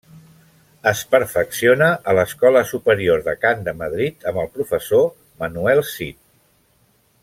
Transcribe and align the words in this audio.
Es 0.91 1.01
perfecciona 1.11 1.89
a 2.13 2.15
l'Escola 2.19 2.63
Superior 2.71 3.23
de 3.29 3.37
Cant 3.45 3.63
de 3.69 3.77
Madrid 3.85 4.29
amb 4.33 4.43
el 4.45 4.53
professor 4.59 5.09
Manuel 5.45 5.87
Cid. 5.95 6.23